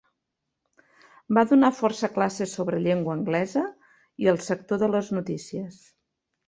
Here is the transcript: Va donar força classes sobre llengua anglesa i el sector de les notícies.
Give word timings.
Va 1.37 1.43
donar 1.51 1.69
força 1.81 2.09
classes 2.17 2.57
sobre 2.59 2.81
llengua 2.89 3.15
anglesa 3.19 3.67
i 4.25 4.35
el 4.35 4.43
sector 4.51 4.85
de 4.87 4.95
les 4.97 5.17
notícies. 5.19 5.83